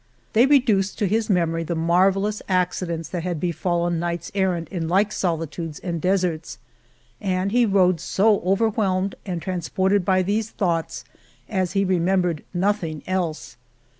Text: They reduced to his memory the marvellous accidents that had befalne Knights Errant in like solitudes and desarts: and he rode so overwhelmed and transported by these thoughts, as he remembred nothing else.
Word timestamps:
They 0.33 0.47
reduced 0.47 0.97
to 0.97 1.05
his 1.05 1.29
memory 1.29 1.63
the 1.63 1.75
marvellous 1.75 2.41
accidents 2.49 3.09
that 3.09 3.21
had 3.21 3.39
befalne 3.39 3.99
Knights 3.99 4.31
Errant 4.33 4.67
in 4.69 4.87
like 4.87 5.11
solitudes 5.11 5.77
and 5.77 6.01
desarts: 6.01 6.57
and 7.21 7.51
he 7.51 7.67
rode 7.67 7.99
so 7.99 8.39
overwhelmed 8.43 9.13
and 9.27 9.43
transported 9.43 10.03
by 10.03 10.23
these 10.23 10.49
thoughts, 10.49 11.05
as 11.47 11.73
he 11.73 11.85
remembred 11.85 12.41
nothing 12.51 13.03
else. 13.05 13.57